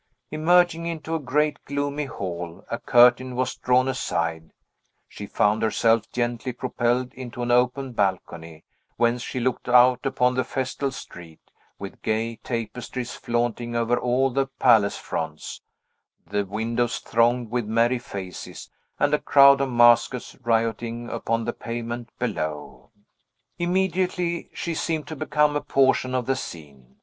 Emerging 0.31 0.87
into 0.87 1.13
a 1.13 1.19
great, 1.19 1.63
gloomy 1.63 2.05
hall, 2.05 2.65
a 2.71 2.79
curtain 2.79 3.35
was 3.35 3.53
drawn 3.53 3.87
aside; 3.87 4.51
she 5.07 5.27
found 5.27 5.61
herself 5.61 6.09
gently 6.11 6.51
propelled 6.51 7.13
into 7.13 7.43
an 7.43 7.51
open 7.51 7.91
balcony, 7.91 8.63
whence 8.97 9.21
she 9.21 9.39
looked 9.39 9.69
out 9.69 10.03
upon 10.03 10.33
the 10.33 10.43
festal 10.43 10.89
street, 10.91 11.39
with 11.77 12.01
gay 12.01 12.37
tapestries 12.37 13.13
flaunting 13.13 13.75
over 13.75 13.95
all 13.95 14.31
the 14.31 14.47
palace 14.57 14.97
fronts, 14.97 15.61
the 16.25 16.45
windows 16.45 16.97
thronged 16.97 17.51
with 17.51 17.67
merry 17.67 17.99
faces, 17.99 18.71
and 18.97 19.13
a 19.13 19.19
crowd 19.19 19.61
of 19.61 19.71
maskers 19.71 20.35
rioting 20.43 21.11
upon 21.11 21.45
the 21.45 21.53
pavement 21.53 22.09
below. 22.17 22.89
Immediately 23.59 24.49
she 24.51 24.73
seemed 24.73 25.05
to 25.09 25.15
become 25.15 25.55
a 25.55 25.61
portion 25.61 26.15
of 26.15 26.25
the 26.25 26.35
scene. 26.35 26.95